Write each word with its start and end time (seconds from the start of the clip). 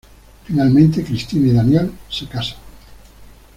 Finalmente, 0.45 1.03
Cristina 1.03 1.47
y 1.49 1.53
Daniel 1.53 1.91
se 2.09 2.25
casan. 2.25 2.57